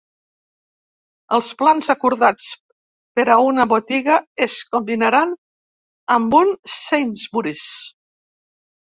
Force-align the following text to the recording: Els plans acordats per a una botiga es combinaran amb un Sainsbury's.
Els 1.35 1.49
plans 1.57 1.89
acordats 1.93 2.47
per 3.19 3.25
a 3.33 3.35
una 3.47 3.65
botiga 3.73 4.15
es 4.45 4.55
combinaran 4.77 5.35
amb 6.15 6.39
un 6.39 6.49
Sainsbury's. 6.77 7.67